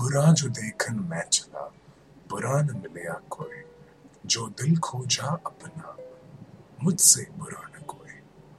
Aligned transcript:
बुरा 0.00 0.32
जो 0.32 0.48
देखन 0.48 0.94
मैं 0.94 1.28
चला, 1.28 1.72
बुरा 2.28 2.62
न 2.62 2.76
मिलया 2.76 3.20
कोई। 3.30 3.62
जो 4.26 4.48
दिल 4.48 4.78
खोजा 4.78 5.26
अपना, 5.46 5.96
मुझसे 6.84 7.26
बुरा 7.38 7.69